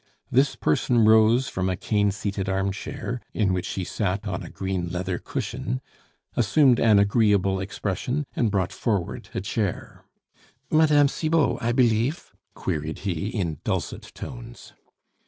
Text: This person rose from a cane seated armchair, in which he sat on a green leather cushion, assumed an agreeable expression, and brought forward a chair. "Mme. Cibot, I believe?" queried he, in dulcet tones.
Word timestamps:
This 0.31 0.55
person 0.55 1.05
rose 1.05 1.47
from 1.47 1.69
a 1.69 1.75
cane 1.75 2.09
seated 2.09 2.49
armchair, 2.49 3.21
in 3.35 3.53
which 3.53 3.67
he 3.73 3.83
sat 3.83 4.27
on 4.27 4.41
a 4.41 4.49
green 4.49 4.87
leather 4.89 5.19
cushion, 5.19 5.79
assumed 6.35 6.79
an 6.79 6.97
agreeable 6.97 7.59
expression, 7.59 8.25
and 8.35 8.49
brought 8.49 8.73
forward 8.73 9.29
a 9.35 9.41
chair. 9.41 10.03
"Mme. 10.71 11.05
Cibot, 11.05 11.61
I 11.61 11.71
believe?" 11.71 12.33
queried 12.55 12.97
he, 13.05 13.27
in 13.27 13.59
dulcet 13.63 14.11
tones. 14.15 14.73